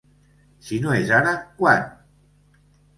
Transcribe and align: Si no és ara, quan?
Si 0.69 0.79
no 0.87 0.95
és 1.03 1.13
ara, 1.19 1.37
quan? 1.63 1.89